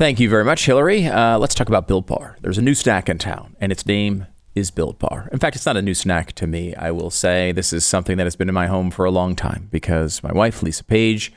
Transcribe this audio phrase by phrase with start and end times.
[0.00, 1.04] Thank you very much, Hillary.
[1.04, 2.38] Uh, let's talk about Built Bar.
[2.40, 5.28] There's a new snack in town, and its name is Built Bar.
[5.30, 6.74] In fact, it's not a new snack to me.
[6.74, 9.36] I will say this is something that has been in my home for a long
[9.36, 11.34] time because my wife, Lisa Page,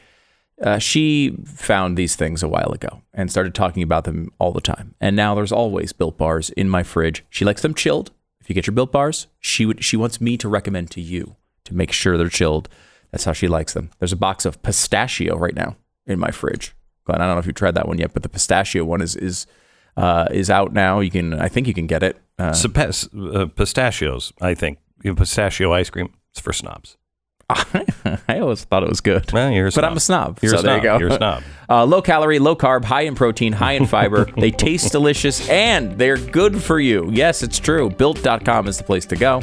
[0.61, 4.61] uh, she found these things a while ago and started talking about them all the
[4.61, 4.95] time.
[5.01, 7.25] And now there's always Built Bars in my fridge.
[7.29, 8.11] She likes them chilled.
[8.39, 11.35] If you get your Built Bars, she would she wants me to recommend to you
[11.65, 12.69] to make sure they're chilled.
[13.11, 13.89] That's how she likes them.
[13.99, 15.75] There's a box of pistachio right now
[16.07, 16.73] in my fridge.
[17.05, 19.15] Glenn, I don't know if you've tried that one yet, but the pistachio one is
[19.15, 19.45] is
[19.97, 20.99] uh, is out now.
[21.01, 22.17] You can, I think, you can get it.
[22.39, 24.79] Uh, So pes- uh, pistachios, I think.
[25.03, 26.13] You have pistachio ice cream.
[26.31, 26.97] It's for snobs.
[27.49, 29.31] I always thought it was good.
[29.31, 29.83] Well, you're a but.
[29.83, 30.39] I'm a snob.
[30.41, 30.99] You're so a there you snob.
[30.99, 31.05] go.
[31.05, 31.43] You're a snob.
[31.69, 34.25] Uh, low calorie, low carb, high in protein, high in fiber.
[34.37, 37.09] they taste delicious and they're good for you.
[37.11, 37.89] Yes, it's true.
[37.91, 39.41] Built.com is the place to go.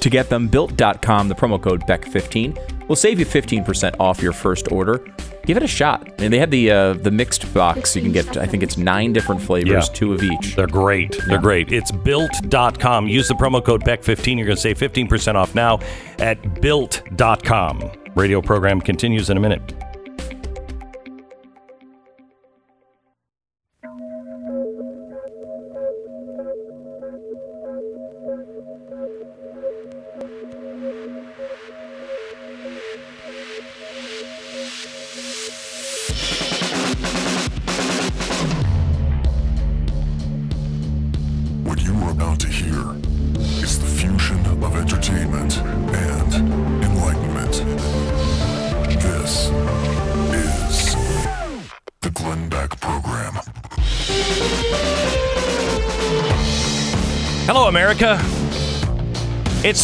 [0.00, 4.70] To get them, built.com, the promo code BECK15 will save you 15% off your first
[4.70, 5.02] order.
[5.46, 6.12] Give it a shot.
[6.18, 7.94] And they have the uh, the mixed box.
[7.96, 9.94] You can get, I think it's nine different flavors, Yeah.
[9.94, 10.56] two of each.
[10.56, 11.16] They're great.
[11.28, 11.72] They're great.
[11.72, 13.06] It's built.com.
[13.06, 14.36] Use the promo code BECK15.
[14.36, 15.78] You're going to save 15% off now
[16.18, 17.90] at built.com.
[18.16, 19.62] Radio program continues in a minute.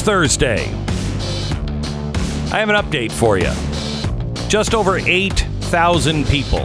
[0.03, 0.65] Thursday.
[2.51, 3.53] I have an update for you.
[4.49, 6.65] Just over 8,000 people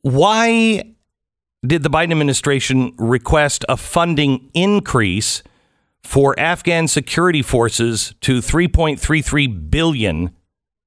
[0.02, 0.94] Why
[1.66, 5.42] did the Biden administration request a funding increase
[6.02, 10.30] for Afghan security forces to 3.33 billion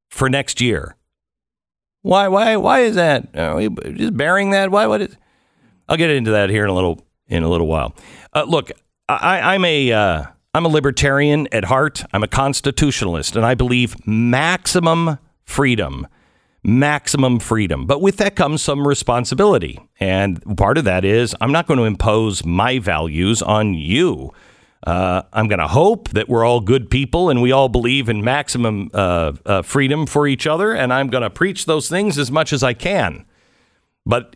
[0.09, 0.95] for next year?
[2.03, 2.27] Why?
[2.27, 2.55] Why?
[2.57, 3.35] Why is that?
[3.35, 4.71] Are we just bearing that?
[4.71, 4.85] Why?
[4.87, 5.01] What?
[5.01, 5.17] Is,
[5.89, 7.95] I'll get into that here in a little in a little while.
[8.33, 8.71] Uh, look,
[9.09, 12.03] I, I'm a uh, I'm a libertarian at heart.
[12.13, 15.17] I'm a constitutionalist, and I believe maximum
[15.47, 16.05] freedom,
[16.63, 17.87] maximum freedom.
[17.87, 21.85] But with that comes some responsibility, and part of that is I'm not going to
[21.85, 24.31] impose my values on you.
[24.85, 28.23] Uh, I'm going to hope that we're all good people and we all believe in
[28.23, 32.31] maximum uh, uh, freedom for each other, and I'm going to preach those things as
[32.31, 33.25] much as I can.
[34.05, 34.35] But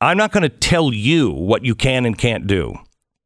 [0.00, 2.76] I'm not going to tell you what you can and can't do.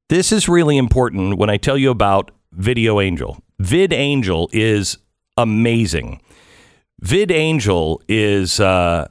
[0.08, 3.38] This is really important when I tell you about Video Angel.
[3.58, 4.98] Vid Angel is
[5.36, 6.20] amazing.
[7.02, 9.08] VidAngel is uh,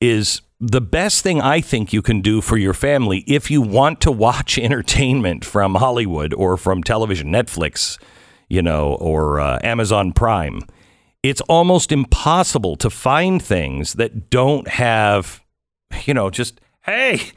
[0.00, 4.00] is the best thing I think you can do for your family if you want
[4.02, 7.98] to watch entertainment from Hollywood or from television, Netflix,
[8.48, 10.60] you know, or uh, Amazon Prime.
[11.22, 15.42] It's almost impossible to find things that don't have,
[16.04, 17.30] you know, just hey,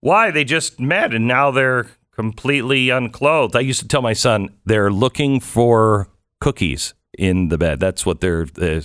[0.00, 3.54] why they just met and now they're completely unclothed.
[3.56, 6.08] I used to tell my son they're looking for
[6.40, 7.80] cookies in the bed.
[7.80, 8.46] That's what they're.
[8.46, 8.82] they're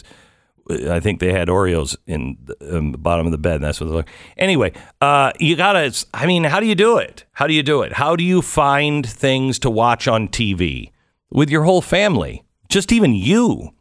[0.69, 3.55] I think they had Oreos in the, the bottom of the bed.
[3.55, 4.05] And that's what they're.
[4.37, 5.93] Anyway, uh, you gotta.
[6.13, 7.25] I mean, how do you do it?
[7.33, 7.93] How do you do it?
[7.93, 10.91] How do you find things to watch on TV
[11.31, 12.43] with your whole family?
[12.69, 13.71] Just even you.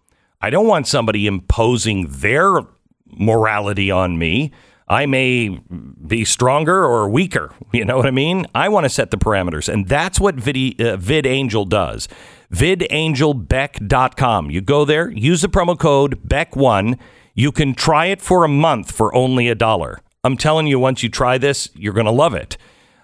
[0.41, 2.61] I don't want somebody imposing their
[3.07, 4.53] morality on me.
[4.89, 5.61] I may
[6.07, 7.55] be stronger or weaker.
[7.73, 8.47] You know what I mean?
[8.53, 9.73] I want to set the parameters.
[9.73, 12.09] And that's what Vid, uh, VidAngel does.
[12.53, 14.51] VidAngelBeck.com.
[14.51, 16.99] You go there, use the promo code BECK1.
[17.35, 20.01] You can try it for a month for only a dollar.
[20.25, 22.57] I'm telling you, once you try this, you're going to love it.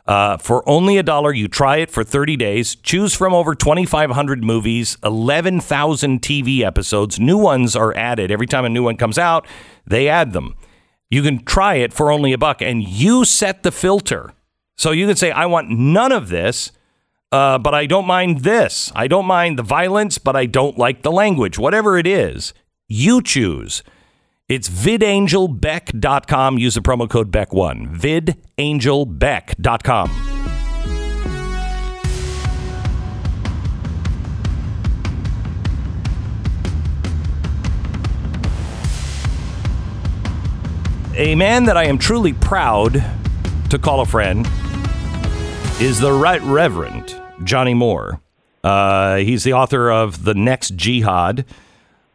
[0.06, 2.76] Uh, for only a dollar, you try it for 30 days.
[2.76, 7.18] Choose from over 2,500 movies, 11,000 TV episodes.
[7.18, 8.30] New ones are added.
[8.30, 9.46] Every time a new one comes out,
[9.86, 10.54] they add them.
[11.10, 14.32] You can try it for only a buck and you set the filter.
[14.76, 16.70] So you can say, I want none of this,
[17.32, 18.92] uh, but I don't mind this.
[18.94, 21.58] I don't mind the violence, but I don't like the language.
[21.58, 22.54] Whatever it is,
[22.88, 23.82] you choose.
[24.48, 26.58] It's vidangelbeck.com.
[26.58, 27.98] Use the promo code BECK1.
[28.56, 30.36] vidangelbeck.com.
[41.18, 43.02] A man that I am truly proud
[43.70, 44.46] to call a friend
[45.80, 47.15] is the Right Reverend
[47.46, 48.20] Johnny Moore.
[48.62, 51.44] Uh, he's the author of The Next Jihad,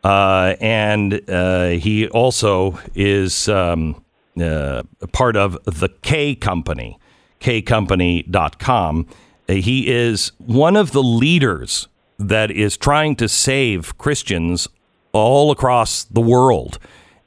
[0.04, 4.04] uh, and uh, he also is um,
[4.40, 4.84] uh,
[5.14, 7.00] part of the K Company,
[7.40, 9.08] kcompany.com.
[9.48, 11.88] Uh, he is one of the leaders
[12.20, 14.68] that is trying to save Christians
[15.14, 16.78] all across the world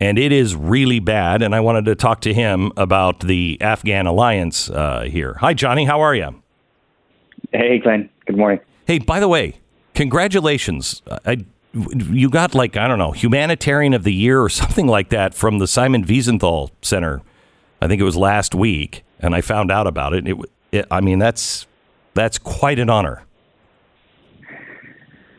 [0.01, 1.41] and it is really bad.
[1.41, 5.35] And I wanted to talk to him about the Afghan alliance uh, here.
[5.41, 5.85] Hi, Johnny.
[5.85, 6.44] How are you?
[7.55, 8.11] Hey, Glenn.
[8.27, 8.59] Good morning.
[8.87, 9.61] Hey, by the way,
[9.95, 11.03] congratulations.
[11.25, 15.35] I, you got like I don't know humanitarian of the year or something like that
[15.35, 17.23] from the Simon Wiesenthal Center.
[17.81, 20.27] I think it was last week, and I found out about it.
[20.27, 20.37] It,
[20.73, 21.67] it I mean, that's
[22.15, 23.23] that's quite an honor.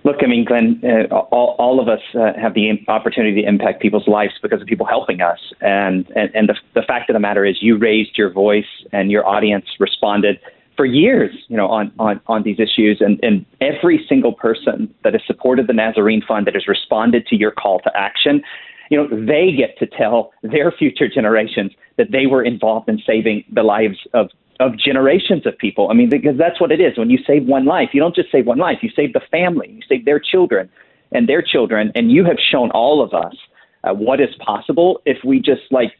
[0.06, 3.82] Look, I mean, Glenn, uh, all, all of us uh, have the opportunity to impact
[3.82, 5.40] people's lives because of people helping us.
[5.62, 9.10] And, and, and the, the fact of the matter is, you raised your voice and
[9.10, 10.40] your audience responded
[10.75, 12.98] for years, you know, on, on, on these issues.
[13.00, 17.36] And, and every single person that has supported the Nazarene Fund, that has responded to
[17.36, 18.42] your call to action,
[18.89, 23.44] you know, they get to tell their future generations that they were involved in saving
[23.51, 24.30] the lives of
[24.62, 25.89] of generations of people.
[25.92, 26.98] I mean, because that's what it is.
[26.98, 29.69] When you save one life, you don't just save one life, you save the family,
[29.69, 30.69] you save their children
[31.12, 31.92] and their children.
[31.94, 33.36] And you have shown all of us
[33.83, 35.92] uh, what is possible if we just like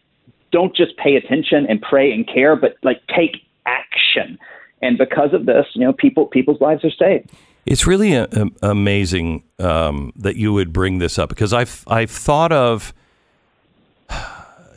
[0.52, 4.40] don't just pay attention and pray and care, but like take action.
[4.86, 7.32] And because of this, you know, people people's lives are saved.
[7.66, 11.84] It's really a, uh, a, amazing um, that you would bring this up because I've
[11.88, 12.94] I've thought of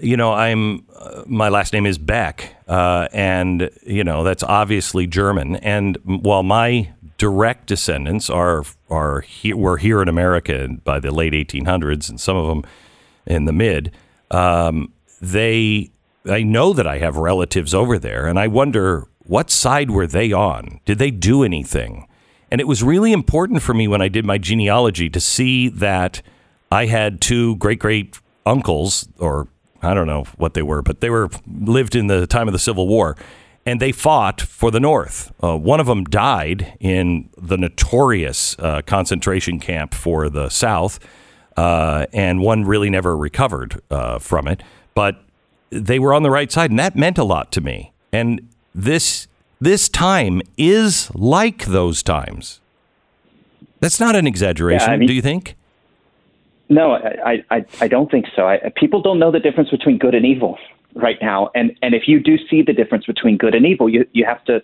[0.01, 5.07] you know, I'm uh, my last name is Beck, uh, and you know that's obviously
[5.07, 5.57] German.
[5.57, 11.33] And while my direct descendants are are he, were here in America by the late
[11.33, 12.65] 1800s, and some of them
[13.27, 13.93] in the mid,
[14.31, 15.91] um, they
[16.27, 20.33] I know that I have relatives over there, and I wonder what side were they
[20.33, 20.81] on?
[20.85, 22.09] Did they do anything?
[22.51, 26.23] And it was really important for me when I did my genealogy to see that
[26.73, 29.49] I had two great great uncles or
[29.83, 32.59] I don't know what they were, but they were lived in the time of the
[32.59, 33.17] Civil War,
[33.65, 35.33] and they fought for the North.
[35.43, 40.99] Uh, one of them died in the notorious uh, concentration camp for the South,
[41.57, 44.63] uh, and one really never recovered uh, from it.
[44.95, 45.23] But
[45.71, 47.93] they were on the right side, and that meant a lot to me.
[48.13, 49.27] And this
[49.61, 52.61] this time is like those times.
[53.81, 55.57] That's not an exaggeration, yeah, I mean, do you think?
[56.69, 58.47] No, I, I, I don't think so.
[58.47, 60.59] I, people don't know the difference between good and evil
[60.95, 64.07] right now, and and if you do see the difference between good and evil, you
[64.13, 64.63] you have to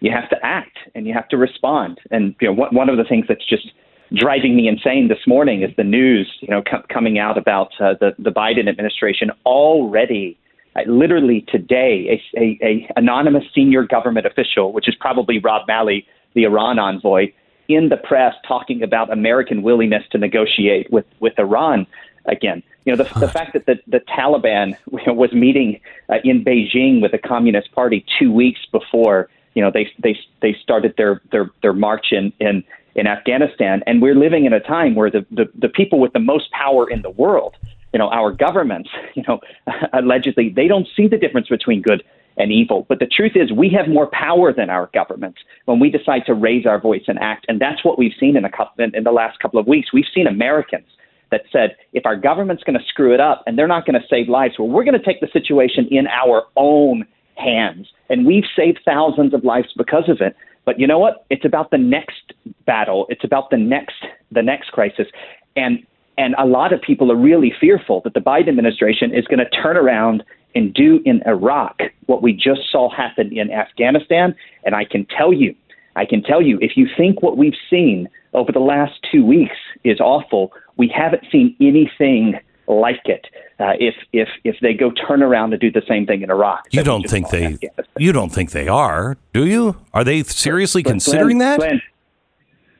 [0.00, 1.98] you have to act and you have to respond.
[2.10, 3.72] And you know, one one of the things that's just
[4.14, 7.94] driving me insane this morning is the news, you know, com- coming out about uh,
[7.98, 10.38] the the Biden administration already.
[10.74, 16.06] Uh, literally today, a, a, a anonymous senior government official, which is probably Rob Malley,
[16.34, 17.32] the Iran envoy,
[17.68, 21.86] in the press talking about American willingness to negotiate with, with Iran
[22.26, 22.62] again.
[22.84, 27.12] You know, the, the fact that the, the Taliban was meeting uh, in Beijing with
[27.12, 31.74] the Communist Party two weeks before, you know, they they they started their their their
[31.74, 32.64] march in in
[32.94, 33.82] in Afghanistan.
[33.86, 36.88] And we're living in a time where the, the, the people with the most power
[36.88, 37.56] in the world,
[37.92, 39.40] you know, our governments, you know,
[39.92, 42.02] allegedly, they don't see the difference between good
[42.36, 42.86] and evil.
[42.88, 46.34] But the truth is, we have more power than our governments when we decide to
[46.34, 47.44] raise our voice and act.
[47.48, 49.92] And that's what we've seen in, a couple, in, the last couple of weeks.
[49.92, 50.86] We've seen Americans
[51.30, 54.06] that said, if our government's going to screw it up and they're not going to
[54.08, 57.06] save lives, well, we're going to take the situation in our own
[57.36, 57.88] hands.
[58.08, 60.36] And we've saved thousands of lives because of it.
[60.64, 61.24] But you know what?
[61.28, 62.32] It's about the next
[62.66, 63.06] battle.
[63.08, 63.96] It's about the next
[64.30, 65.08] the next crisis.
[65.56, 65.84] And
[66.18, 69.48] and a lot of people are really fearful that the Biden administration is going to
[69.48, 70.22] turn around
[70.54, 74.34] and do in Iraq what we just saw happen in Afghanistan.
[74.64, 75.54] And I can tell you,
[75.96, 79.56] I can tell you, if you think what we've seen over the last two weeks
[79.84, 83.26] is awful, we haven't seen anything like it.
[83.58, 86.66] Uh, if if if they go turn around to do the same thing in Iraq,
[86.70, 87.58] you don't think they
[87.98, 89.76] you don't think they are, do you?
[89.92, 91.58] Are they seriously Glenn, considering that?
[91.58, 91.82] Glenn,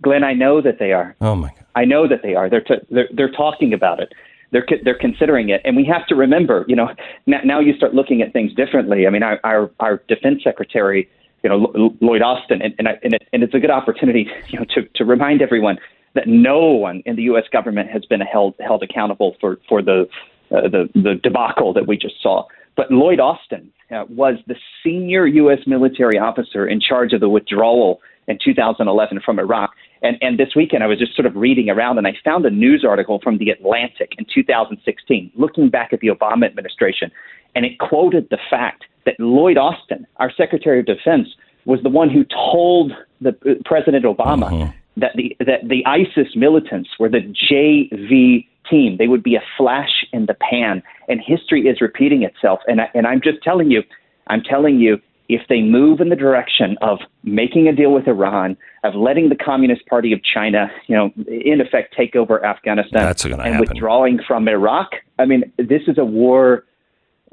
[0.02, 1.14] Glenn, I know that they are.
[1.20, 1.61] Oh my God.
[1.74, 2.50] I know that they are.
[2.50, 4.12] They're t- they're they're talking about it.
[4.50, 6.88] They're they're considering it, and we have to remember, you know,
[7.26, 9.06] now, now you start looking at things differently.
[9.06, 11.08] I mean, our our, our defense secretary,
[11.42, 14.58] you know, Lloyd Austin, and and, I, and, it, and it's a good opportunity, you
[14.58, 15.78] know, to to remind everyone
[16.14, 17.44] that no one in the U.S.
[17.50, 20.06] government has been held held accountable for for the
[20.50, 22.46] uh, the the debacle that we just saw.
[22.76, 25.60] But Lloyd Austin uh, was the senior U.S.
[25.66, 29.72] military officer in charge of the withdrawal in 2011 from Iraq.
[30.02, 32.50] And, and this weekend, I was just sort of reading around and I found a
[32.50, 37.10] news article from The Atlantic in 2016, looking back at the Obama administration.
[37.54, 41.28] And it quoted the fact that Lloyd Austin, our Secretary of Defense,
[41.64, 46.34] was the one who told the uh, President Obama mm-hmm that the that the ISIS
[46.36, 48.96] militants were the JV team.
[48.98, 52.60] They would be a flash in the pan, and history is repeating itself.
[52.66, 53.82] And I, and I'm just telling you,
[54.26, 58.56] I'm telling you, if they move in the direction of making a deal with Iran,
[58.84, 63.40] of letting the Communist Party of China, you know, in effect take over Afghanistan and
[63.40, 63.60] happen.
[63.60, 66.64] withdrawing from Iraq, I mean, this is a war.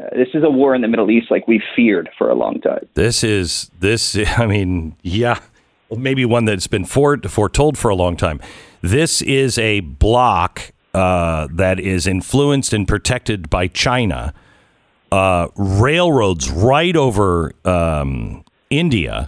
[0.01, 2.61] Uh, this is a war in the Middle East like we've feared for a long
[2.61, 2.87] time.
[2.93, 4.17] This is this.
[4.37, 5.39] I mean, yeah
[5.97, 8.39] maybe one that's been foretold for a long time.
[8.81, 14.33] This is a block uh, that is influenced and protected by China.
[15.11, 19.27] Uh, railroads right over um, India,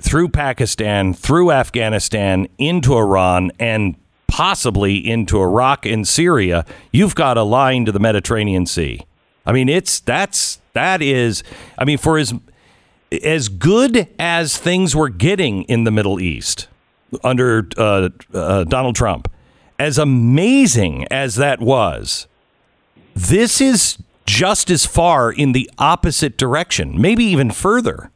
[0.00, 3.94] through Pakistan, through Afghanistan, into Iran, and
[4.26, 6.64] possibly into Iraq and Syria.
[6.92, 9.00] You've got a line to the Mediterranean Sea.
[9.44, 11.42] I mean, it's that's that is.
[11.78, 12.34] I mean, for as
[13.22, 16.68] as good as things were getting in the Middle East
[17.24, 19.30] under uh, uh, Donald Trump,
[19.78, 22.28] as amazing as that was,
[23.14, 28.10] this is just as far in the opposite direction, maybe even further.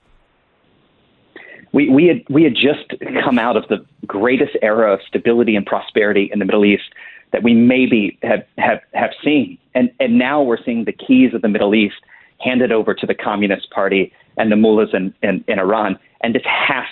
[1.73, 2.95] We, we, had, we had just
[3.25, 6.85] come out of the greatest era of stability and prosperity in the Middle East
[7.33, 9.59] that we maybe have, have, have seen.
[9.75, 11.97] And, and now we're seeing the keys of the Middle East
[12.39, 15.99] handed over to the Communist Party and the mullahs in, in, in Iran.
[16.21, 16.85] And this has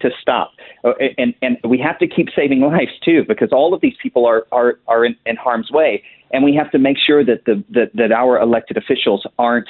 [0.00, 0.52] to stop.
[0.84, 4.26] Uh, and, and we have to keep saving lives too, because all of these people
[4.26, 6.02] are, are, are in, in harm's way.
[6.32, 9.68] And we have to make sure that, the, that, that our elected officials aren't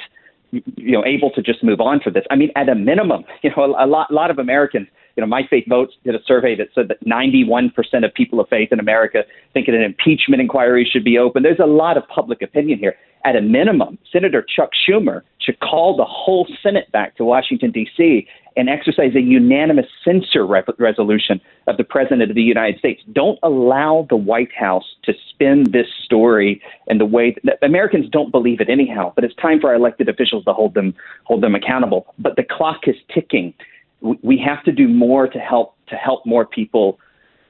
[0.51, 2.23] you know able to just move on for this.
[2.31, 4.87] I mean, at a minimum, you know, a, a lot, lot of Americans
[5.19, 7.71] you know, My Faith Votes did a survey that said that 91%
[8.05, 11.43] of people of faith in America think that an impeachment inquiry should be open.
[11.43, 12.95] There's a lot of public opinion here.
[13.25, 18.25] At a minimum, Senator Chuck Schumer should call the whole Senate back to Washington, D.C.
[18.59, 23.01] and exercise a unanimous censure re- resolution of the President of the United States.
[23.13, 28.31] Don't allow the White House to spin this story in the way that Americans don't
[28.31, 31.55] believe it anyhow, but it's time for our elected officials to hold them hold them
[31.55, 32.13] accountable.
[32.19, 33.53] But the clock is ticking
[34.01, 36.99] we have to do more to help to help more people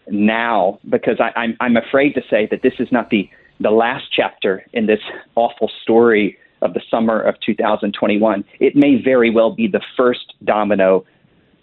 [0.10, 4.06] now because I, I'm I'm afraid to say that this is not the the last
[4.16, 5.02] chapter in this
[5.36, 8.44] awful story of the summer of 2021.
[8.60, 11.06] It may very well be the first domino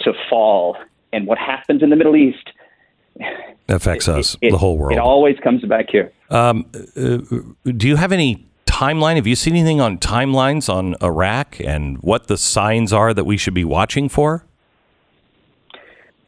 [0.00, 0.76] to fall,
[1.12, 2.50] and what happens in the Middle East
[3.68, 4.92] affects us, it, the whole world.
[4.92, 6.12] It always comes back here.
[6.30, 7.18] Um, uh,
[7.72, 9.16] do you have any timeline?
[9.16, 13.36] Have you seen anything on timelines on Iraq and what the signs are that we
[13.36, 14.44] should be watching for?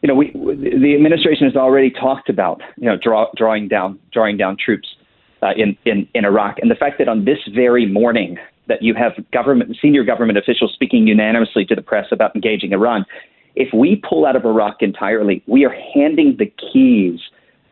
[0.03, 4.37] you know, we, the administration has already talked about, you know, draw, drawing down, drawing
[4.37, 4.89] down troops
[5.43, 6.59] uh, in, in, in Iraq.
[6.61, 10.73] And the fact that on this very morning that you have government, senior government officials
[10.75, 13.05] speaking unanimously to the press about engaging Iran,
[13.55, 17.21] if we pull out of Iraq entirely, we are handing the keys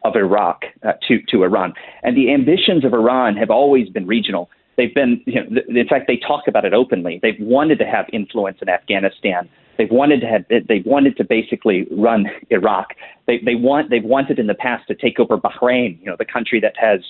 [0.04, 1.74] of Iraq uh, to, to Iran.
[2.02, 4.50] And the ambitions of Iran have always been regional.
[4.76, 7.18] They've been, you know, th- in fact, they talk about it openly.
[7.22, 11.86] They've wanted to have influence in Afghanistan They've wanted to have, they've wanted to basically
[11.90, 12.94] run Iraq.
[13.26, 16.24] They they want they've wanted in the past to take over Bahrain, you know, the
[16.24, 17.00] country that has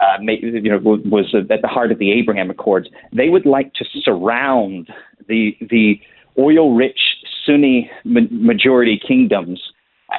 [0.00, 2.88] uh, you know was at the heart of the Abraham Accords.
[3.12, 4.88] They would like to surround
[5.28, 6.00] the the
[6.38, 6.98] oil-rich
[7.44, 9.60] Sunni majority kingdoms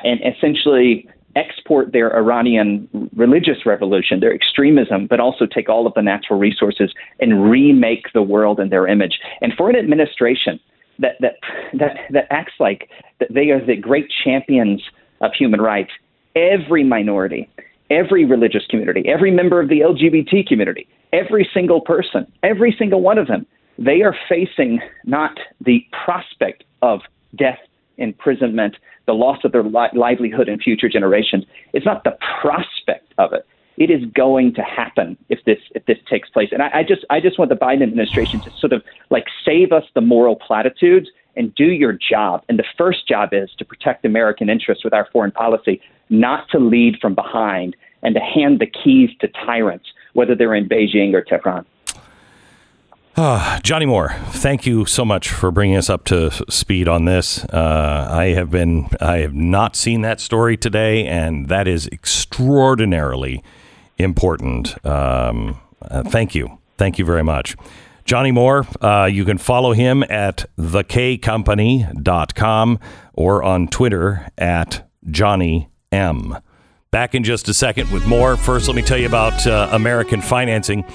[0.03, 6.01] and essentially export their Iranian religious revolution, their extremism, but also take all of the
[6.01, 9.19] natural resources and remake the world in their image.
[9.41, 10.59] And for an administration
[10.99, 11.35] that that
[11.73, 14.81] that, that acts like that they are the great champions
[15.21, 15.91] of human rights,
[16.35, 17.47] every minority,
[17.89, 23.17] every religious community, every member of the LGBT community, every single person, every single one
[23.17, 23.45] of them,
[23.77, 27.01] they are facing not the prospect of
[27.35, 27.59] death,
[27.97, 28.75] imprisonment,
[29.05, 31.45] the loss of their li- livelihood in future generations.
[31.73, 33.45] It's not the prospect of it.
[33.77, 36.49] It is going to happen if this if this takes place.
[36.51, 39.71] And I, I just I just want the Biden administration to sort of like save
[39.71, 42.43] us the moral platitudes and do your job.
[42.49, 45.79] And the first job is to protect American interests with our foreign policy,
[46.09, 50.69] not to lead from behind and to hand the keys to tyrants, whether they're in
[50.69, 51.65] Beijing or Tehran.
[53.15, 57.43] Uh, Johnny Moore, thank you so much for bringing us up to speed on this.
[57.45, 63.43] Uh, I have been, I have not seen that story today, and that is extraordinarily
[63.97, 64.85] important.
[64.85, 67.55] Um, uh, thank you, thank you very much,
[68.05, 68.67] Johnny Moore.
[68.81, 72.79] Uh, you can follow him at thekcompany.com
[73.13, 76.37] or on Twitter at Johnny M.
[76.91, 78.37] Back in just a second with more.
[78.37, 80.85] First, let me tell you about uh, American financing.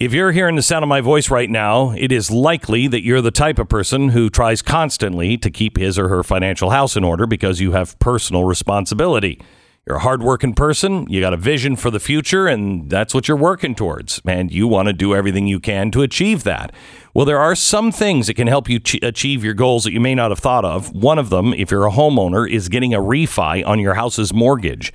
[0.00, 3.20] If you're hearing the sound of my voice right now, it is likely that you're
[3.20, 7.04] the type of person who tries constantly to keep his or her financial house in
[7.04, 9.40] order because you have personal responsibility.
[9.86, 13.36] You're a hardworking person, you got a vision for the future, and that's what you're
[13.36, 14.20] working towards.
[14.24, 16.72] And you want to do everything you can to achieve that.
[17.14, 20.00] Well, there are some things that can help you ch- achieve your goals that you
[20.00, 20.94] may not have thought of.
[20.94, 24.94] One of them, if you're a homeowner, is getting a refi on your house's mortgage.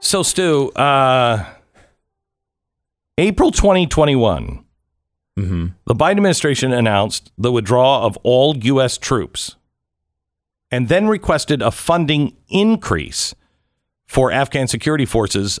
[0.00, 1.44] So, Stu, uh,
[3.18, 4.62] April 2021,
[5.38, 5.66] Mm-hmm.
[5.84, 8.96] the Biden administration announced the withdrawal of all U.S.
[8.96, 9.56] troops
[10.70, 13.34] and then requested a funding increase
[14.06, 15.58] for Afghan security forces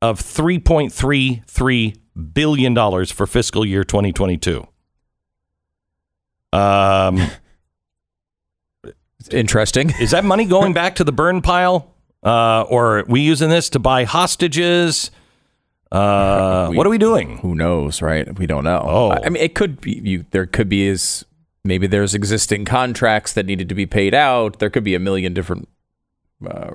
[0.00, 1.96] of $3.33
[2.34, 4.66] billion for fiscal year 2022.
[6.52, 7.20] Um,
[9.30, 9.90] Interesting.
[10.00, 11.91] is that money going back to the burn pile?
[12.22, 15.10] Uh, or we using this to buy hostages?
[15.90, 17.38] Uh, We- what are we doing?
[17.38, 18.38] Who knows, right?
[18.38, 18.80] We don't know.
[18.84, 19.10] Oh.
[19.10, 20.00] I I mean, it could be.
[20.04, 21.24] You, there could be is
[21.64, 24.58] maybe there's existing contracts that needed to be paid out.
[24.58, 25.68] There could be a million different.
[26.48, 26.72] Uh,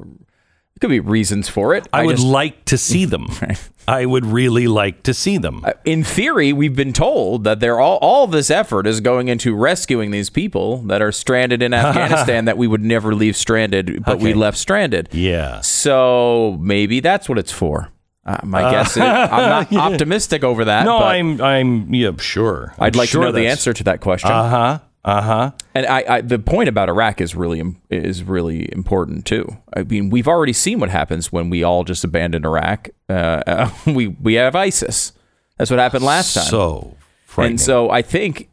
[0.78, 1.88] there could be reasons for it.
[1.92, 3.28] I, would just- like to see them.
[3.88, 5.64] I would really like to see them.
[5.66, 9.56] Uh, in theory, we've been told that they're all all this effort is going into
[9.56, 14.20] rescuing these people that are stranded in Afghanistan that we would never leave stranded, but
[14.20, 15.08] we left stranded.
[15.14, 15.62] Yeah.
[15.62, 17.90] So maybe that's what it's for.
[18.26, 20.84] Uh, my guess is I'm not optimistic over that.
[20.84, 21.40] No, I'm.
[21.42, 21.94] I'm.
[21.94, 22.76] Yeah, sure.
[22.78, 24.32] I'd I'm like sure to know the answer to that question.
[24.32, 24.80] Uh huh.
[25.08, 25.52] Uh huh.
[25.74, 29.58] And I, I, the point about Iraq is really is really important too.
[29.74, 32.90] I mean, we've already seen what happens when we all just abandon Iraq.
[33.08, 35.14] Uh, we we have ISIS.
[35.58, 36.44] That's what happened last time.
[36.44, 36.98] So
[37.38, 38.50] and so I think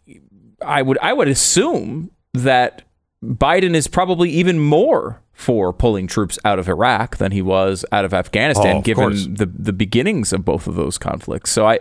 [0.64, 2.82] I would I would assume that
[3.24, 8.04] Biden is probably even more for pulling troops out of Iraq than he was out
[8.04, 9.26] of Afghanistan, Oh, of given course.
[9.28, 11.50] the the beginnings of both of those conflicts.
[11.50, 11.80] So I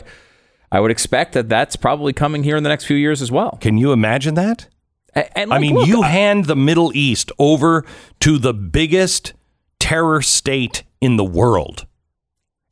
[0.73, 3.57] I would expect that that's probably coming here in the next few years as well.
[3.61, 4.67] Can you imagine that?
[5.15, 7.85] A- And I mean, look, you I- hand the Middle East over
[8.21, 9.33] to the biggest
[9.79, 11.85] terror state in the world,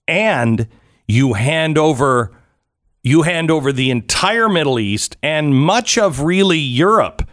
[0.07, 0.67] and
[1.07, 2.31] you hand over
[3.03, 7.27] you hand over the entire Middle East and much of really Europe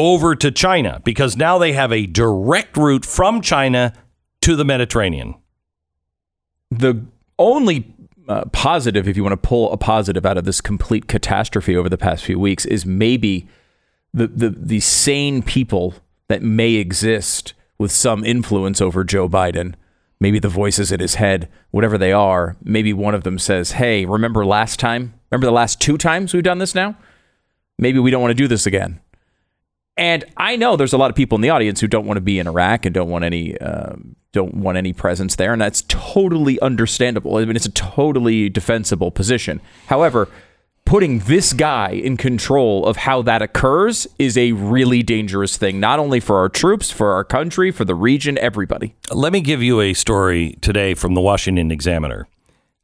[0.00, 3.92] over to China because now they have a direct route from China
[4.40, 5.34] to the Mediterranean.
[6.72, 7.04] the
[7.38, 7.94] only
[8.28, 11.88] uh, positive, if you want to pull a positive out of this complete catastrophe over
[11.88, 13.46] the past few weeks, is maybe
[14.12, 15.94] the the, the sane people
[16.28, 19.74] that may exist with some influence over Joe Biden.
[20.18, 24.04] Maybe the voices in his head, whatever they are, maybe one of them says, "Hey,
[24.04, 25.14] remember last time?
[25.30, 26.96] Remember the last two times we've done this now?
[27.78, 29.00] Maybe we don't want to do this again."
[29.96, 32.22] And I know there's a lot of people in the audience who don't want to
[32.22, 35.82] be in Iraq and don't want any um, don't want any presence there, and that's
[35.88, 37.36] totally understandable.
[37.36, 39.62] I mean, it's a totally defensible position.
[39.86, 40.28] However,
[40.84, 45.98] putting this guy in control of how that occurs is a really dangerous thing, not
[45.98, 48.94] only for our troops, for our country, for the region, everybody.
[49.10, 52.28] Let me give you a story today from the Washington Examiner.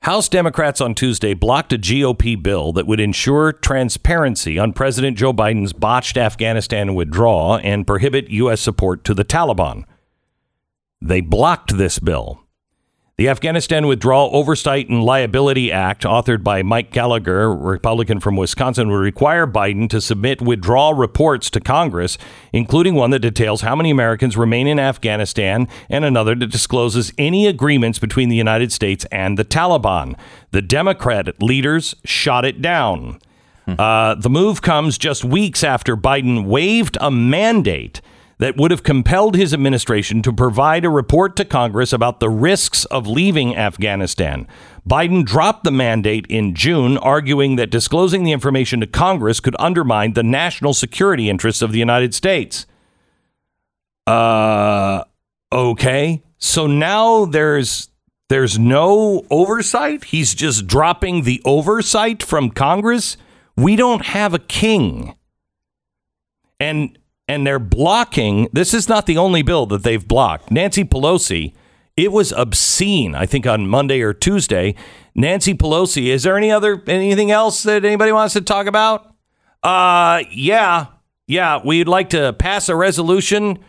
[0.02, 5.32] House Democrats on Tuesday blocked a GOP bill that would ensure transparency on President Joe
[5.32, 8.60] Biden's botched Afghanistan withdrawal and prohibit U.S.
[8.60, 9.84] support to the Taliban.
[11.00, 12.41] They blocked this bill.
[13.22, 18.90] The Afghanistan Withdrawal Oversight and Liability Act, authored by Mike Gallagher, a Republican from Wisconsin,
[18.90, 22.18] would require Biden to submit withdrawal reports to Congress,
[22.52, 27.46] including one that details how many Americans remain in Afghanistan and another that discloses any
[27.46, 30.18] agreements between the United States and the Taliban.
[30.50, 33.20] The Democrat leaders shot it down.
[33.68, 38.00] Uh, the move comes just weeks after Biden waived a mandate
[38.42, 42.84] that would have compelled his administration to provide a report to Congress about the risks
[42.86, 44.48] of leaving Afghanistan.
[44.84, 50.14] Biden dropped the mandate in June, arguing that disclosing the information to Congress could undermine
[50.14, 52.66] the national security interests of the United States.
[54.08, 55.04] Uh,
[55.52, 56.20] okay.
[56.38, 57.90] So now there's
[58.28, 60.02] there's no oversight.
[60.02, 63.16] He's just dropping the oversight from Congress.
[63.56, 65.14] We don't have a king.
[66.58, 66.98] And
[67.32, 68.46] and they're blocking.
[68.52, 70.50] This is not the only bill that they've blocked.
[70.50, 71.54] Nancy Pelosi,
[71.96, 73.14] it was obscene.
[73.14, 74.74] I think on Monday or Tuesday,
[75.14, 76.08] Nancy Pelosi.
[76.08, 79.14] Is there any other anything else that anybody wants to talk about?
[79.62, 80.88] Uh, yeah,
[81.26, 81.58] yeah.
[81.64, 83.60] We'd like to pass a resolution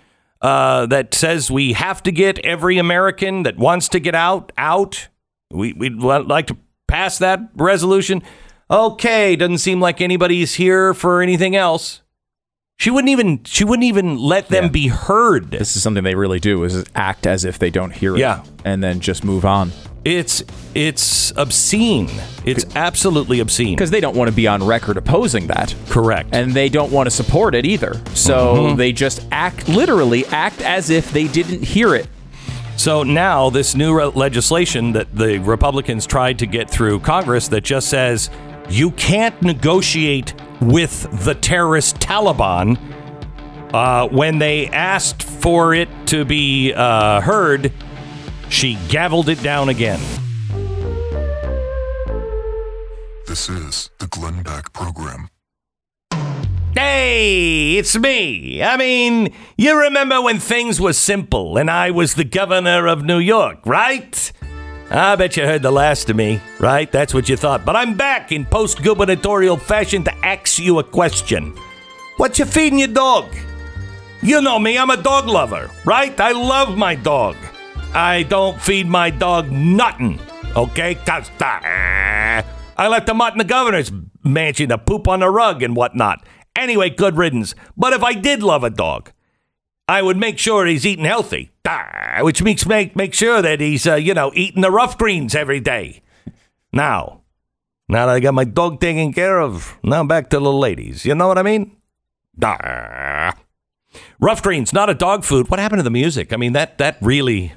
[0.42, 5.08] uh, that says we have to get every American that wants to get out out.
[5.52, 6.58] We, we'd like to
[6.90, 8.24] pass that resolution.
[8.70, 12.03] Okay, doesn't seem like anybody's here for anything else.
[12.84, 14.70] She wouldn't even she wouldn't even let them Yeah.
[14.70, 15.52] be heard.
[15.52, 18.42] This is something they really do is act as if they don't hear it Yeah.
[18.66, 19.72] and then just move on.
[20.04, 20.44] It's
[20.76, 22.10] it's obscene.
[22.44, 23.76] It's absolutely obscene.
[23.76, 25.74] Because they don't want to be on record opposing that.
[25.88, 26.28] Correct.
[26.36, 28.02] and they don't want to support it either.
[28.16, 28.76] So Mm-hmm.
[28.76, 32.08] they just act, literally act as if they didn't hear it.
[32.76, 37.64] So now this new re- legislation that the Republicans tried to get through Congress that
[37.64, 38.30] just says
[38.70, 42.80] you can't negotiate with the terrorist Taliban.
[43.74, 47.72] Uh, when they asked for it to be uh, heard,
[48.50, 50.00] she gavelled it down again.
[53.28, 55.30] This is the Glenn Beck Program.
[56.76, 58.62] Hey, it's me.
[58.62, 63.20] I mean, you remember when things were simple and I was the governor of New
[63.20, 64.32] York, right?
[64.90, 66.92] I bet you heard the last of me, right?
[66.92, 67.66] That's what you thought.
[67.66, 71.56] But I'm back in post gubernatorial fashion to ask you a question.
[72.18, 73.34] What you feeding your dog?
[74.22, 76.18] You know me, I'm a dog lover, right?
[76.20, 77.36] I love my dog.
[77.94, 80.20] I don't feed my dog nothing,
[80.56, 80.96] okay?
[80.96, 82.44] Cause uh,
[82.78, 83.92] I let them out in the governor's
[84.24, 86.26] mansion to poop on the rug and whatnot.
[86.56, 87.56] Anyway, good riddance.
[87.76, 89.12] But if I did love a dog,
[89.88, 93.86] I would make sure he's eating healthy, Ah, which makes make make sure that he's
[93.86, 96.02] uh, you know eating the rough greens every day.
[96.72, 97.22] Now,
[97.90, 101.06] now that I got my dog taken care of, now back to the ladies.
[101.06, 101.76] You know what I mean?
[102.42, 103.34] Ah.
[104.20, 105.50] Rough greens, not a dog food.
[105.50, 106.34] What happened to the music?
[106.34, 107.54] I mean, that that really.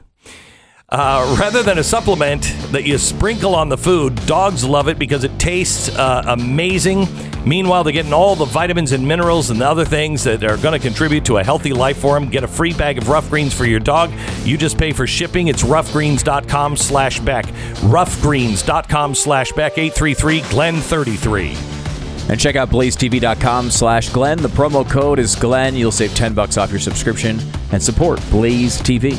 [0.89, 5.25] Uh, rather than a supplement that you sprinkle on the food, dogs love it because
[5.25, 7.09] it tastes uh, amazing.
[7.45, 10.75] Meanwhile, they're getting all the vitamins and minerals and the other things that are going
[10.75, 12.29] to contribute to a healthy life for them.
[12.29, 14.13] Get a free bag of Rough Greens for your dog.
[14.45, 15.49] You just pay for shipping.
[15.49, 17.47] It's roughgreens.com slash Beck.
[17.47, 19.75] Roughgreens.com slash Beck.
[19.75, 22.31] 833-GLEN33.
[22.31, 24.39] And check out blazetv.com slash Glenn.
[24.39, 25.75] The promo code is Glenn.
[25.75, 27.41] You'll save 10 bucks off your subscription
[27.73, 29.17] and support Blaze TV.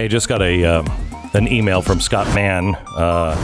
[0.00, 0.86] Hey, just got a um,
[1.34, 2.74] an email from Scott Mann.
[2.96, 3.36] Uh,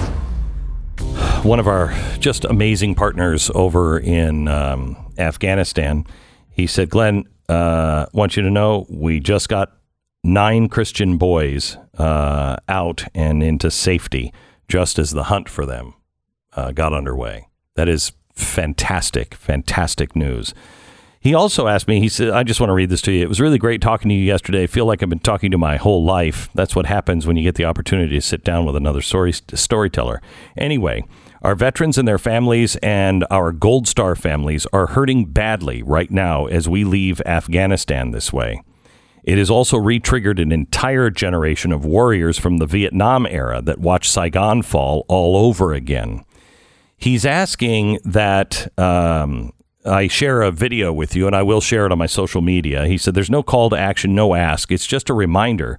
[1.43, 6.07] one of our just amazing partners over in um, Afghanistan.
[6.49, 9.77] He said, Glenn, uh, want you to know we just got
[10.25, 14.33] nine Christian boys uh, out and into safety
[14.67, 15.93] just as the hunt for them
[16.55, 17.49] uh, got underway.
[17.75, 20.55] That is fantastic, fantastic news.
[21.27, 23.21] He also asked me, he said, I just want to read this to you.
[23.21, 24.63] It was really great talking to you yesterday.
[24.63, 26.49] I feel like I've been talking to my whole life.
[26.55, 30.23] That's what happens when you get the opportunity to sit down with another story, storyteller.
[30.57, 31.03] Anyway,
[31.43, 36.47] our veterans and their families and our Gold Star families are hurting badly right now
[36.47, 38.63] as we leave Afghanistan this way.
[39.25, 43.81] It has also re triggered an entire generation of warriors from the Vietnam era that
[43.81, 46.25] watched Saigon fall all over again.
[46.97, 49.53] He's asking that um,
[49.87, 52.87] I share a video with you, and I will share it on my social media.
[52.87, 54.73] He said, There's no call to action, no ask.
[54.73, 55.79] It's just a reminder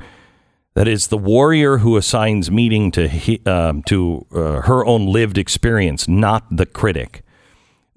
[0.76, 5.38] that it's the warrior who assigns meaning to, he, um, to uh, her own lived
[5.38, 7.24] experience, not the critic.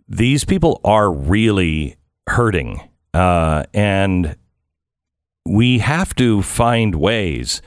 [0.08, 1.96] These people are really
[2.26, 2.88] hurting.
[3.12, 4.36] Uh, and
[5.44, 7.60] we have to find ways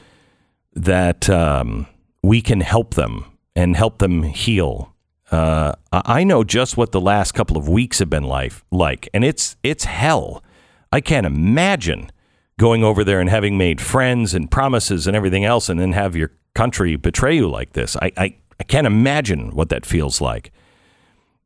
[0.74, 1.86] that um,
[2.24, 3.26] we can help them
[3.56, 4.93] and help them heal
[5.34, 9.24] uh, I know just what the last couple of weeks have been like, like, and
[9.24, 10.44] it's it's hell.
[10.92, 12.12] I can't imagine
[12.60, 16.16] going over there and having made friends and promises and everything else, and then have
[16.16, 17.98] your country betray you like this.
[17.98, 20.52] I, I, I can't imagine what that feels like.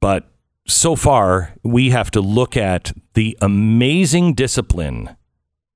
[0.01, 0.29] But
[0.67, 5.15] so far, we have to look at the amazing discipline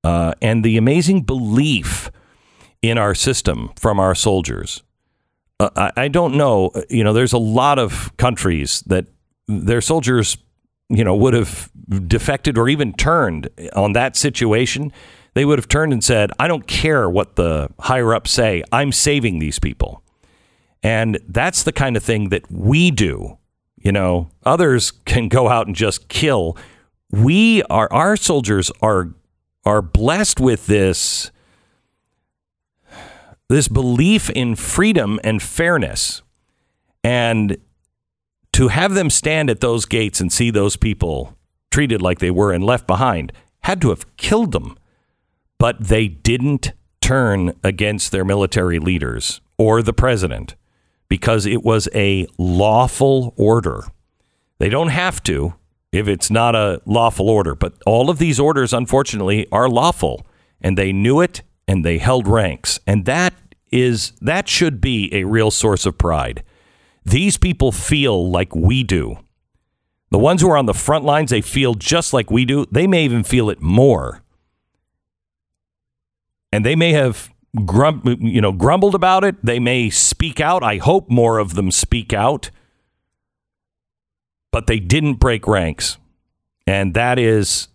[0.04, 2.10] uh, and the amazing belief
[2.82, 4.82] in our system from our soldiers
[5.62, 6.68] uh, I, I don't know.
[6.68, 9.06] Uh, you know, there's a lot of countries that
[9.48, 10.36] their soldiers,
[10.88, 11.70] you know, would have
[12.06, 14.92] defected or even turned on that situation.
[15.34, 18.62] They would have turned and said, I don't care what the higher ups say.
[18.72, 20.02] I'm saving these people.
[20.82, 23.38] And that's the kind of thing that we do.
[23.76, 26.56] You know, others can go out and just kill.
[27.10, 29.14] We are, our soldiers are,
[29.64, 31.30] are blessed with this
[33.52, 36.22] this belief in freedom and fairness.
[37.04, 37.58] And
[38.52, 41.36] to have them stand at those gates and see those people
[41.70, 43.32] treated like they were and left behind
[43.64, 44.78] had to have killed them.
[45.58, 50.56] But they didn't turn against their military leaders or the president
[51.08, 53.84] because it was a lawful order.
[54.58, 55.54] They don't have to
[55.92, 60.26] if it's not a lawful order, but all of these orders, unfortunately, are lawful.
[60.58, 62.80] And they knew it and they held ranks.
[62.86, 63.34] And that
[63.72, 66.44] is that should be a real source of pride.
[67.04, 69.18] These people feel like we do.
[70.10, 72.66] The ones who are on the front lines, they feel just like we do.
[72.70, 74.22] They may even feel it more.
[76.52, 77.32] And they may have
[77.64, 79.36] grum- you know, grumbled about it.
[79.42, 80.62] They may speak out.
[80.62, 82.50] I hope more of them speak out.
[84.50, 85.96] But they didn't break ranks.
[86.66, 87.68] And that is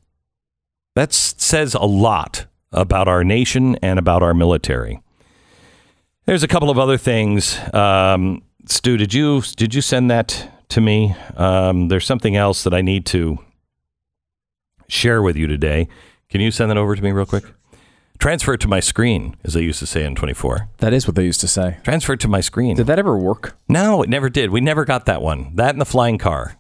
[0.96, 5.02] that says a lot about our nation and about our military.
[6.28, 7.58] There's a couple of other things.
[7.74, 11.16] Um, Stu, did you did you send that to me?
[11.38, 13.40] Um, there's something else that I need to
[14.90, 15.88] share with you today.
[16.28, 17.46] Can you send that over to me real quick?
[18.20, 20.68] Transfer it to my screen, as they used to say in 24.
[20.80, 21.78] That is what they used to say.
[21.84, 22.76] Transfer it to my screen.
[22.76, 23.58] Did that ever work?
[23.70, 24.50] No, it never did.
[24.50, 25.56] We never got that one.
[25.56, 26.58] That and the flying car.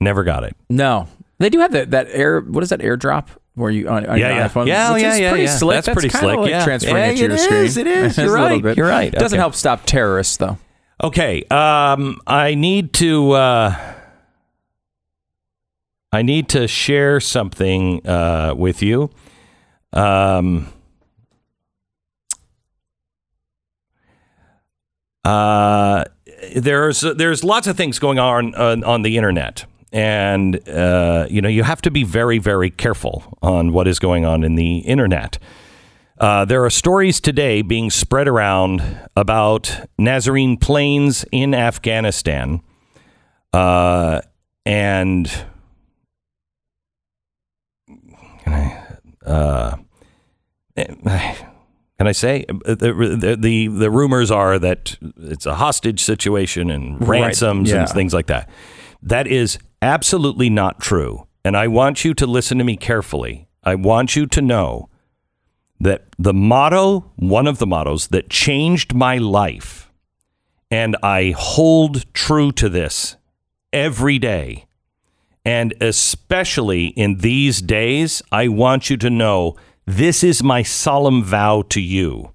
[0.00, 0.56] Never got it.
[0.70, 1.08] No.
[1.38, 3.26] They do have that, that air, what is that airdrop?
[3.54, 4.48] Where you on, on yeah, your yeah.
[4.48, 5.56] iPhone, yeah, which yeah, is yeah, pretty yeah.
[5.56, 5.84] slick.
[5.84, 6.38] That's, pretty slick.
[6.38, 7.64] Like yeah, transferring yeah, it to your it screen.
[7.64, 8.18] is, It is.
[8.18, 8.62] You're right.
[8.62, 8.76] bit.
[8.76, 9.12] You're right.
[9.12, 9.40] It doesn't Okay.
[9.40, 10.58] help stop terrorists though.
[11.02, 13.32] Okay, um, I need to.
[13.32, 13.94] Uh,
[16.12, 19.10] I need to share something uh, with you.
[19.92, 20.72] Um,
[25.24, 26.04] uh,
[26.56, 31.48] there's there's lots of things going on on, on the internet, and uh, you know
[31.48, 35.38] you have to be very very careful on what is going on in the internet.
[36.18, 38.82] Uh, there are stories today being spread around
[39.16, 42.60] about Nazarene planes in Afghanistan,
[43.54, 44.20] uh,
[44.66, 45.30] and
[48.44, 49.76] can I, uh,
[50.76, 52.74] can I say the,
[53.18, 57.80] the the the rumors are that it's a hostage situation and Right, ransoms yeah.
[57.80, 58.48] and things like that.
[59.02, 63.48] That is absolutely not true, and I want you to listen to me carefully.
[63.64, 64.88] I want you to know
[65.80, 69.90] that the motto, one of the mottos that changed my life,
[70.70, 73.16] and I hold true to this
[73.72, 74.66] every day,
[75.44, 81.62] and especially in these days, I want you to know this is my solemn vow
[81.70, 82.32] to you.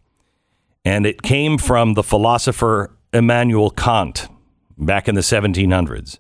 [0.84, 4.28] And it came from the philosopher Immanuel Kant.
[4.78, 6.19] back in the 1700s.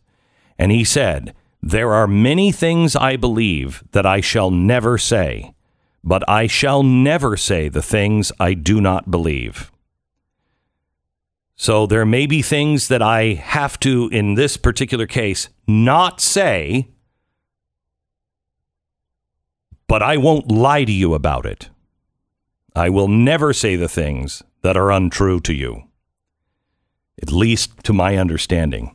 [0.57, 5.53] And he said, There are many things I believe that I shall never say,
[6.03, 9.71] but I shall never say the things I do not believe.
[11.55, 16.89] So there may be things that I have to, in this particular case, not say,
[19.87, 21.69] but I won't lie to you about it.
[22.75, 25.83] I will never say the things that are untrue to you,
[27.21, 28.94] at least to my understanding.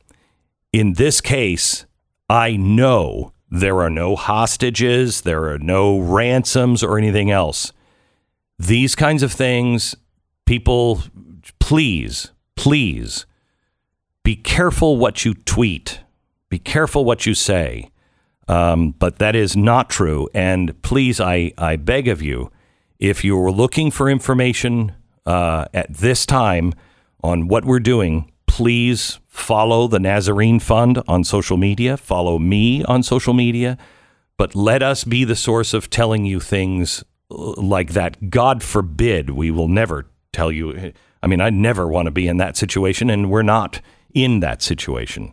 [0.72, 1.84] In this case,
[2.28, 7.72] I know there are no hostages, there are no ransoms or anything else.
[8.58, 9.96] These kinds of things,
[10.46, 11.02] people,
[11.58, 13.26] please, please
[14.22, 16.00] be careful what you tweet,
[16.48, 17.90] be careful what you say.
[18.46, 20.28] Um, but that is not true.
[20.34, 22.50] And please, I, I beg of you,
[22.98, 24.92] if you are looking for information
[25.24, 26.74] uh, at this time
[27.22, 28.30] on what we're doing,
[28.60, 33.78] please follow the Nazarene Fund on social media, follow me on social media,
[34.36, 38.28] but let us be the source of telling you things uh, like that.
[38.28, 40.92] God forbid we will never tell you.
[41.22, 43.80] I mean, I never want to be in that situation, and we're not
[44.12, 45.32] in that situation.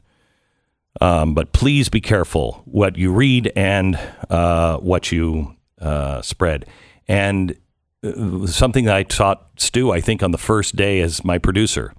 [1.01, 6.65] Um, but please be careful what you read and uh, what you uh, spread.
[7.09, 7.57] And
[8.05, 11.91] uh, something that I taught Stu, I think, on the first day as my producer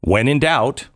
[0.00, 0.88] when in doubt,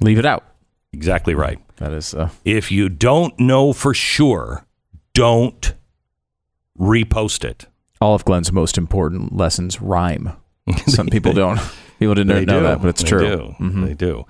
[0.00, 0.44] Leave it out.
[0.92, 1.58] exactly right.
[1.76, 2.14] That is.
[2.14, 4.64] Uh, If you don't know for sure,
[5.12, 5.74] don't
[6.78, 7.66] repost it.
[8.00, 10.32] all of Glenn's most important lessons rhyme.
[10.86, 11.60] Some people don't.
[11.98, 12.66] People didn't They know do.
[12.66, 13.18] that, but it's true.
[13.20, 13.54] They true.
[13.58, 13.64] do.
[13.64, 13.86] Mhm.
[13.86, 14.24] They do.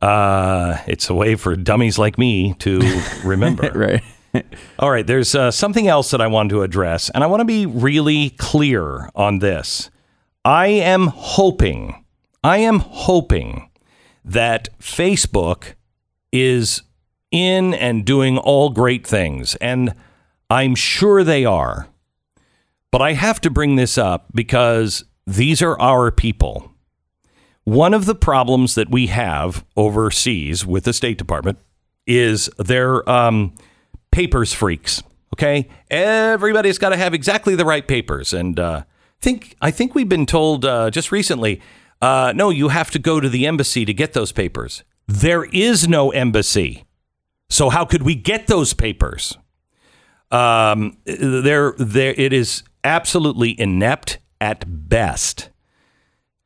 [0.00, 2.80] Uh, it's a way for dummies like me to
[3.24, 3.70] remember.
[3.74, 4.44] Right.
[4.78, 7.44] All right, there's uh, something else that I want to address, and I want to
[7.44, 9.90] be really clear on this.
[10.44, 11.99] I am hoping,
[12.42, 13.68] I am hoping
[14.24, 15.74] that Facebook
[16.32, 16.82] is
[17.30, 19.94] in and doing all great things, and
[20.48, 21.88] I'm sure they are.
[22.90, 26.72] But I have to bring this up because these are our people.
[27.64, 31.58] One of the problems that we have overseas with the State Department
[32.06, 33.54] is their um,
[34.10, 35.02] papers freaks.
[35.34, 38.82] Okay, everybody's got to have exactly the right papers, and uh,
[39.20, 41.60] think I think we've been told uh, just recently,
[42.00, 44.84] uh, no, you have to go to the embassy to get those papers.
[45.06, 46.84] There is no embassy,
[47.48, 49.36] so how could we get those papers?
[50.30, 55.50] Um, there, there, it is absolutely inept at best.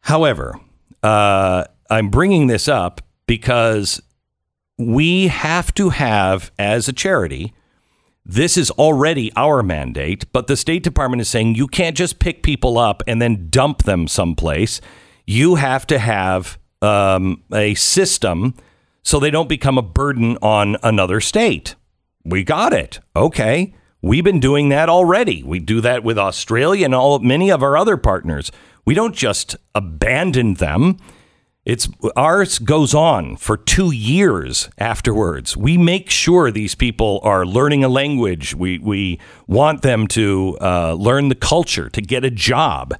[0.00, 0.58] However,
[1.02, 4.02] uh, I'm bringing this up because
[4.78, 7.54] we have to have, as a charity,
[8.24, 12.42] this is already our mandate, but the State Department is saying you can't just pick
[12.42, 14.80] people up and then dump them someplace.
[15.26, 18.54] You have to have um, a system
[19.02, 21.74] so they don't become a burden on another state.
[22.24, 23.00] We got it.
[23.14, 23.74] Okay.
[24.00, 25.42] We've been doing that already.
[25.42, 28.50] We do that with Australia and all many of our other partners.
[28.84, 30.98] We don't just abandon them.
[31.64, 35.56] It's ours goes on for two years afterwards.
[35.56, 38.54] We make sure these people are learning a language.
[38.54, 42.94] We we want them to uh, learn the culture, to get a job,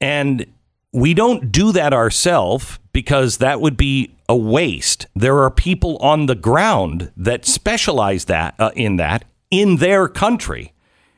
[0.00, 0.46] and
[0.92, 5.06] we don't do that ourselves because that would be a waste.
[5.14, 10.72] There are people on the ground that specialize that uh, in that in their country,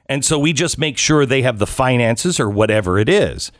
[0.06, 3.50] and so we just make sure they have the finances or whatever it is.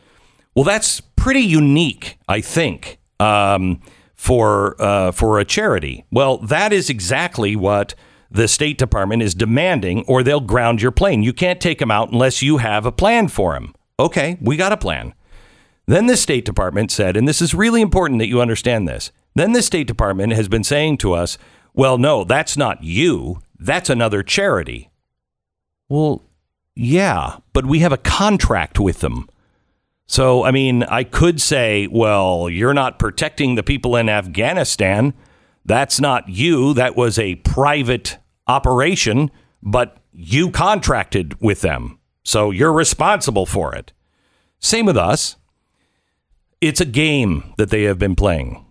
[0.55, 3.81] Well, that's pretty unique, I think, um,
[4.15, 6.05] for uh, for a charity.
[6.11, 7.95] Well, that is exactly what
[8.29, 11.23] the State Department is demanding, or they'll ground your plane.
[11.23, 13.73] You can't take them out unless you have a plan for them.
[13.99, 15.13] Okay, we got a plan.
[15.91, 19.11] Then the State Department said, and this is really important that you understand this.
[19.35, 21.37] Then the State Department has been saying to us,
[21.73, 23.41] well, no, that's not you.
[23.59, 24.89] That's another charity.
[25.89, 26.23] Well,
[26.77, 29.27] yeah, but we have a contract with them.
[30.07, 35.13] So, I mean, I could say, well, you're not protecting the people in Afghanistan.
[35.65, 36.73] That's not you.
[36.73, 38.17] That was a private
[38.47, 39.29] operation,
[39.61, 41.99] but you contracted with them.
[42.23, 43.91] So you're responsible for it.
[44.61, 45.35] Same with us.
[46.61, 48.63] It's a game that they have been playing.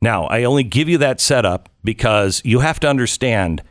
[0.00, 3.62] Now, I only give you that setup because you have to understand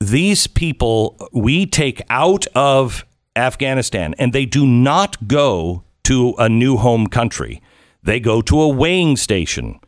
[0.00, 3.04] these people we take out of
[3.36, 7.62] Afghanistan and they do not go to a new home country.
[8.02, 9.78] They go to a weighing station.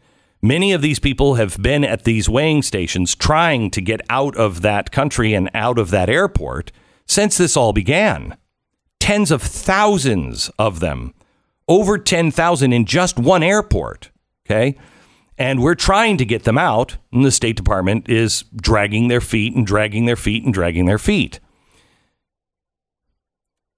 [0.43, 4.62] Many of these people have been at these weighing stations trying to get out of
[4.62, 6.72] that country and out of that airport
[7.07, 8.37] since this all began.
[9.01, 11.14] Tens of thousands of them,
[11.69, 14.11] over 10,000 in just one airport.
[14.47, 14.79] Okay.
[15.39, 19.55] And we're trying to get them out, and the State Department is dragging their feet
[19.55, 21.41] and dragging their feet and dragging their feet.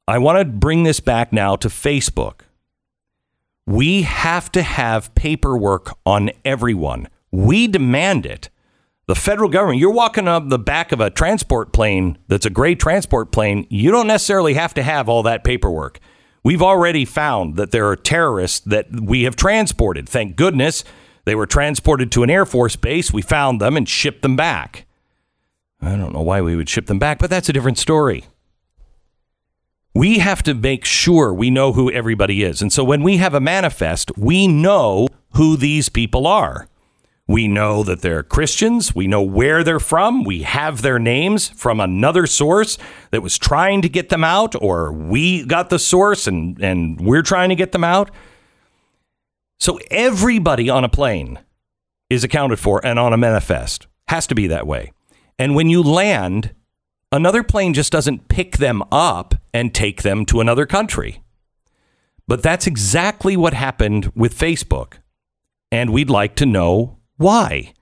[0.07, 2.43] I want to bring this back now to Facebook.
[3.67, 7.09] We have to have paperwork on everyone.
[7.31, 8.49] We demand it.
[9.07, 12.75] The federal government, you're walking up the back of a transport plane that's a gray
[12.75, 15.99] transport plane, you don't necessarily have to have all that paperwork.
[16.49, 20.09] We've already found that there are terrorists that we have transported.
[20.09, 20.83] Thank goodness
[21.27, 23.13] they were transported to an Air Force base.
[23.13, 24.87] We found them and shipped them back.
[25.83, 28.25] I don't know why we would ship them back, but that's a different story.
[29.93, 32.63] We have to make sure we know who everybody is.
[32.63, 36.67] And so when we have a manifest, we know who these people are.
[37.29, 38.95] We know that they're Christians.
[38.95, 40.25] We know where they're from.
[40.25, 42.79] We have their names from another source
[43.11, 47.23] that was trying to get them out, or we got the source and, and we're
[47.23, 48.11] trying to get them out.
[49.61, 51.39] So everybody on a plane
[52.09, 53.87] is accounted for and on a manifest.
[54.09, 54.93] Has to be that way.
[55.39, 56.55] And when you land,
[57.13, 61.23] another plane just doesn't pick them up and take them to another country.
[62.27, 64.95] But that's exactly what happened with Facebook.
[65.71, 67.75] And we'd like to know why.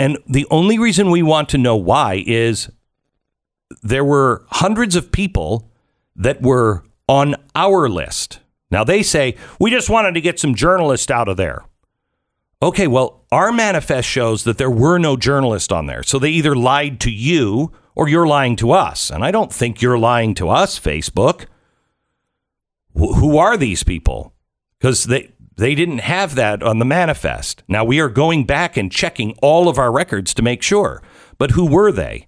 [0.00, 2.70] And the only reason we want to know why is
[3.82, 5.70] there were hundreds of people
[6.16, 8.40] that were on our list.
[8.70, 11.64] Now they say, we just wanted to get some journalists out of there.
[12.62, 16.02] Okay, well, our manifest shows that there were no journalists on there.
[16.02, 19.10] So they either lied to you or you're lying to us.
[19.10, 21.46] And I don't think you're lying to us, Facebook.
[22.94, 24.34] Wh- who are these people?
[24.78, 27.62] Because they, they didn't have that on the manifest.
[27.68, 31.02] Now we are going back and checking all of our records to make sure.
[31.38, 32.26] But who were they?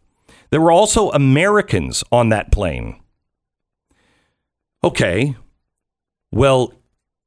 [0.51, 3.01] There were also Americans on that plane.
[4.85, 5.37] Okay.
[6.31, 6.73] Well,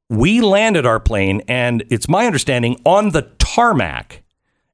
[0.08, 4.22] we landed our plane, and it's my understanding on the tarmac.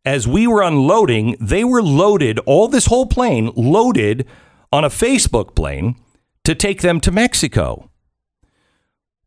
[0.05, 4.27] As we were unloading, they were loaded, all this whole plane loaded
[4.73, 5.97] on a Facebook plane
[6.45, 7.91] to take them to Mexico.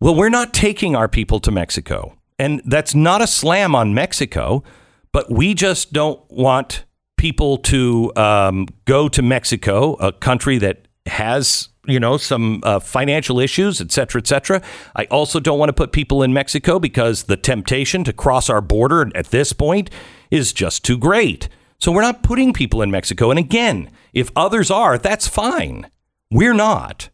[0.01, 2.17] Well, we're not taking our people to Mexico.
[2.37, 4.63] And that's not a slam on Mexico,
[5.11, 6.85] but we just don't want
[7.17, 13.41] people to um, go to Mexico, a country that has, you know, some uh, financial
[13.41, 14.61] issues, et cetera, et cetera.
[14.95, 18.61] I also don't want to put people in Mexico because the temptation to cross our
[18.61, 19.89] border at this point
[20.31, 21.49] is just too great.
[21.77, 23.31] So we're not putting people in Mexico.
[23.31, 25.89] And again, if others are, that's fine.
[26.31, 27.09] We're not.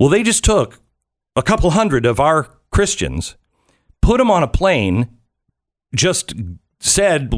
[0.00, 0.80] Well, they just took
[1.38, 3.36] a couple hundred of our Christians,
[4.02, 5.08] put them on a plane,
[5.94, 6.34] just
[6.80, 7.32] said,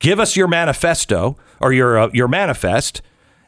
[0.00, 3.02] "Give us your manifesto or your uh, your manifest,"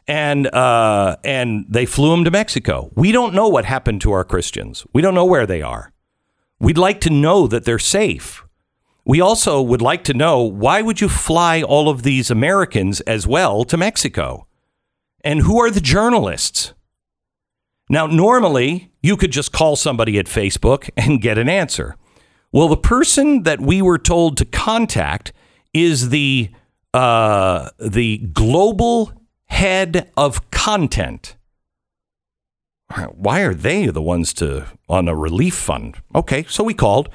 [0.07, 2.93] and uh, and they flew them to Mexico.
[2.95, 4.87] We don't know what happened to our Christians.
[4.95, 5.93] We don't know where they are.
[6.61, 8.45] We'd like to know that they're safe.
[9.05, 13.27] We also would like to know why would you fly all of these Americans as
[13.27, 14.47] well to Mexico?
[15.25, 16.73] And who are the journalists?
[17.89, 21.97] Now, normally you could just call somebody at Facebook and get an answer.
[22.53, 25.33] Well, the person that we were told to contact
[25.73, 26.51] is the
[26.95, 29.13] uh, the global
[29.47, 31.37] head of content.
[33.13, 35.97] Why are they the ones to on a relief fund?
[36.15, 37.09] Okay, so we called.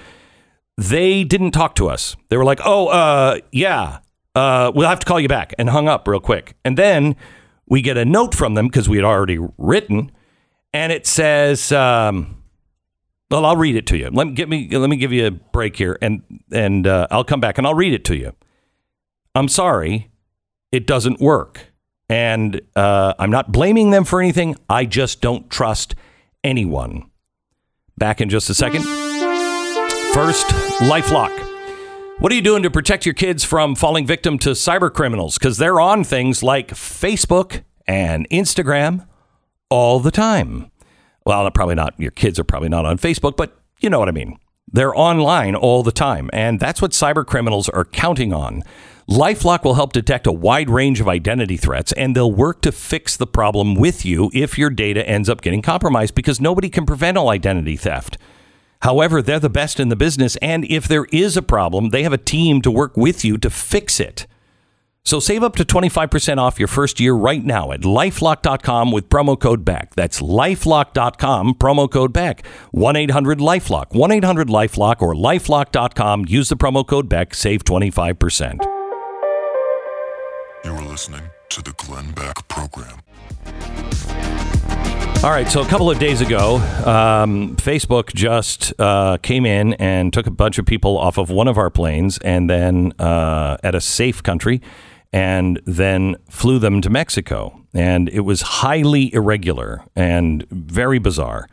[0.75, 2.15] They didn't talk to us.
[2.29, 3.99] They were like, "Oh, uh, yeah,
[4.33, 6.55] uh, we'll have to call you back," and hung up real quick.
[6.65, 7.15] And then
[7.67, 10.11] we get a note from them because we had already written
[10.73, 12.41] and it says, um,
[13.29, 14.09] "Well, I'll read it to you.
[14.11, 14.69] Let me get me.
[14.69, 17.75] Let me give you a break here, and and uh, I'll come back and I'll
[17.75, 18.33] read it to you.
[19.35, 20.09] I'm sorry,
[20.71, 21.71] it doesn't work,
[22.09, 24.55] and uh, I'm not blaming them for anything.
[24.69, 25.95] I just don't trust
[26.43, 27.09] anyone.
[27.97, 28.83] Back in just a second.
[30.13, 30.47] First,
[30.79, 31.47] LifeLock.
[32.19, 35.37] What are you doing to protect your kids from falling victim to cyber criminals?
[35.37, 39.05] Because they're on things like Facebook and Instagram
[39.69, 40.71] all the time.
[41.25, 41.93] Well, probably not.
[41.99, 44.37] Your kids are probably not on Facebook, but you know what I mean.
[44.71, 48.63] They're online all the time, and that's what cyber criminals are counting on.
[49.09, 53.15] Lifelock will help detect a wide range of identity threats, and they'll work to fix
[53.15, 57.17] the problem with you if your data ends up getting compromised because nobody can prevent
[57.17, 58.17] all identity theft.
[58.81, 62.13] However, they're the best in the business, and if there is a problem, they have
[62.13, 64.27] a team to work with you to fix it.
[65.07, 69.39] So save up to 25% off your first year right now at lifelock.com with promo
[69.39, 69.95] code BACK.
[69.95, 72.45] That's lifelock.com, promo code BACK.
[72.71, 73.95] 1 800 Lifelock.
[73.95, 76.25] 1 800 Lifelock or lifelock.com.
[76.27, 78.65] Use the promo code BACK, save 25%.
[80.65, 82.99] You are listening to the Glenn Beck Program.
[85.23, 90.11] All right, so a couple of days ago, um, Facebook just uh, came in and
[90.11, 93.73] took a bunch of people off of one of our planes and then uh, at
[93.73, 94.61] a safe country
[95.13, 97.61] and then flew them to Mexico.
[97.73, 101.47] And it was highly irregular and very bizarre.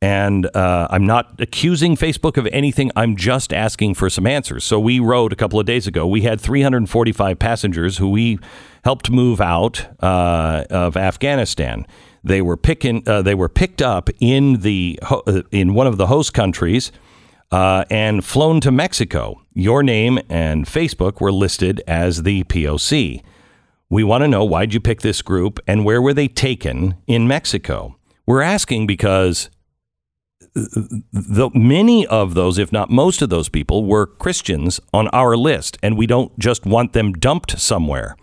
[0.00, 2.90] And uh, I'm not accusing Facebook of anything.
[2.94, 4.62] I'm just asking for some answers.
[4.62, 6.06] So we wrote a couple of days ago.
[6.06, 8.38] We had 345 passengers who we
[8.84, 11.86] helped move out uh, of Afghanistan.
[12.22, 13.06] They were picking.
[13.08, 16.92] Uh, they were picked up in the uh, in one of the host countries
[17.50, 19.40] uh, and flown to Mexico.
[19.52, 23.22] Your name and Facebook were listed as the POC.
[23.90, 27.28] We want to know why'd you pick this group and where were they taken in
[27.28, 27.96] Mexico?
[28.26, 29.50] We're asking because
[30.54, 35.78] the, many of those, if not most of those people, were Christians on our list,
[35.82, 38.16] and we don't just want them dumped somewhere.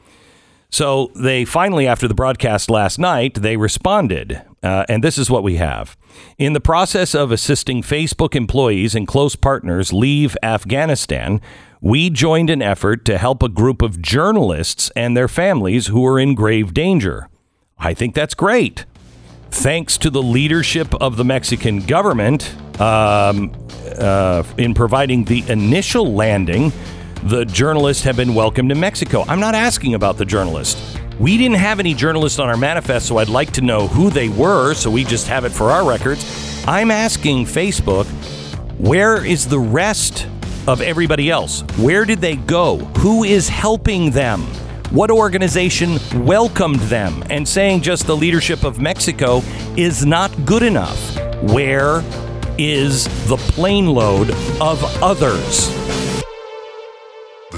[0.71, 4.41] So they finally, after the broadcast last night, they responded.
[4.63, 5.97] Uh, and this is what we have.
[6.37, 11.41] In the process of assisting Facebook employees and close partners leave Afghanistan,
[11.81, 16.19] we joined an effort to help a group of journalists and their families who are
[16.19, 17.27] in grave danger.
[17.77, 18.85] I think that's great.
[19.49, 23.51] Thanks to the leadership of the Mexican government um,
[23.97, 26.71] uh, in providing the initial landing
[27.23, 29.23] the journalists have been welcomed to Mexico.
[29.27, 30.99] I'm not asking about the journalist.
[31.19, 34.29] We didn't have any journalists on our manifest, so I'd like to know who they
[34.29, 36.63] were, so we just have it for our records.
[36.67, 38.07] I'm asking Facebook,
[38.79, 40.27] where is the rest
[40.67, 41.61] of everybody else?
[41.77, 42.77] Where did they go?
[42.97, 44.41] Who is helping them?
[44.89, 47.23] What organization welcomed them?
[47.29, 49.43] And saying just the leadership of Mexico
[49.77, 51.15] is not good enough.
[51.43, 52.03] Where
[52.57, 55.69] is the plane load of others?